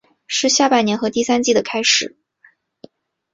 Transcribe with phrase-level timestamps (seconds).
[0.25, 2.17] 是下半年和第三季的开始。